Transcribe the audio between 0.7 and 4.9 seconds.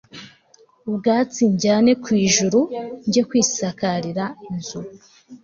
ubwatsi njyane ku ijuru njye kwisakarira inzu